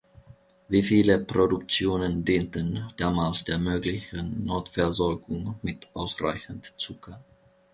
[0.67, 7.23] Viele Produktionen dienten damals der möglichen Notversorgung mit ausreichend Zucker.